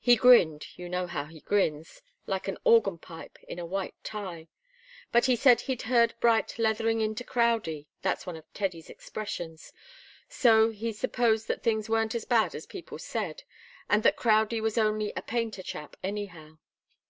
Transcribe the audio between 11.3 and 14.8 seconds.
that things weren't as bad as people said and that Crowdie was